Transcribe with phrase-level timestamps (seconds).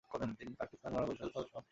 [0.39, 1.65] তিনি পাকিস্তান গণপরিষদের সদস্য হন।